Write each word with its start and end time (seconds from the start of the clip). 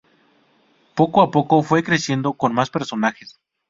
Poco 0.95 1.21
a 1.21 1.29
poco 1.29 1.61
fue 1.61 1.83
creciendo 1.83 2.33
con 2.33 2.55
más 2.55 2.71
personajes. 2.71 3.39